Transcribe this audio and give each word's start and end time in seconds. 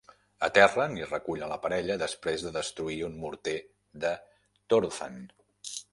Aterren 0.45 0.95
i 1.01 1.09
recullen 1.09 1.51
la 1.51 1.59
parella 1.65 1.97
després 2.03 2.45
de 2.47 2.53
destruir 2.57 2.97
un 3.09 3.19
morter 3.25 3.57
de 4.07 4.15
Torothan. 4.75 5.21